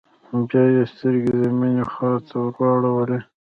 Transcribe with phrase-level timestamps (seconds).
[0.47, 3.19] بيا يې سترګې د مينې خواته واړولې.